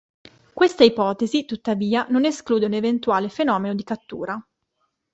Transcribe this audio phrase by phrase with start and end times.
[0.53, 4.43] Questa ipotesi, tuttavia, non esclude un eventuale fenomeno di cattura.